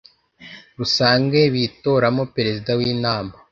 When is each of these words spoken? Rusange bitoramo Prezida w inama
Rusange 0.79 1.39
bitoramo 1.53 2.23
Prezida 2.33 2.71
w 2.79 2.81
inama 2.93 3.33